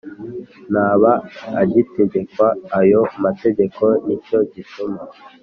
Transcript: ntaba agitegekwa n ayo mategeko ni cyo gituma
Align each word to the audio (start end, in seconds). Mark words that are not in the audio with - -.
ntaba 0.71 1.11
agitegekwa 1.61 2.47
n 2.53 2.57
ayo 2.79 3.01
mategeko 3.23 3.83
ni 4.05 4.15
cyo 4.25 4.39
gituma 4.53 4.99